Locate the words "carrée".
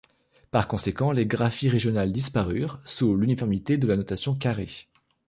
4.33-4.87